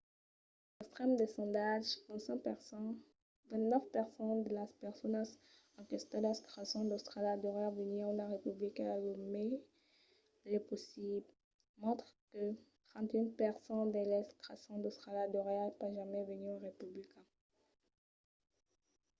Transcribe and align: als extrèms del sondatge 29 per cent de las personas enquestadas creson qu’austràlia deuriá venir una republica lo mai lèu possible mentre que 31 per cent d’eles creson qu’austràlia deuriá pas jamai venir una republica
als 0.69 0.81
extrèms 0.87 1.17
del 1.19 1.31
sondatge 1.37 1.95
29 2.07 3.85
per 3.93 4.05
cent 4.29 4.37
de 4.45 4.51
las 4.59 4.71
personas 4.83 5.29
enquestadas 5.81 6.37
creson 6.49 6.83
qu’austràlia 6.89 7.33
deuriá 7.43 7.69
venir 7.81 8.03
una 8.15 8.25
republica 8.35 8.81
lo 9.05 9.13
mai 9.33 9.51
lèu 10.51 10.61
possible 10.71 11.29
mentre 11.83 12.09
que 12.29 12.43
31 12.91 13.37
per 13.41 13.53
cent 13.65 13.85
d’eles 13.93 14.27
creson 14.43 14.77
qu’austràlia 14.83 15.33
deuriá 15.35 15.65
pas 15.79 15.95
jamai 15.97 16.23
venir 16.31 16.47
una 16.53 16.65
republica 16.69 17.19